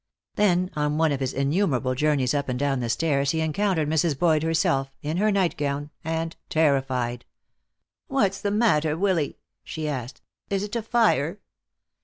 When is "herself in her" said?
4.41-5.31